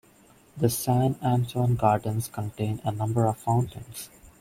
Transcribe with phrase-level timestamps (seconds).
[0.57, 4.09] The San Anton Gardens contain a number of fountains.